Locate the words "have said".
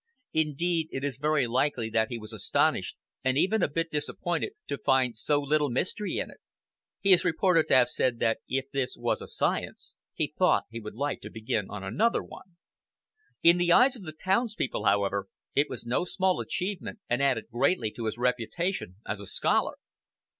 7.75-8.17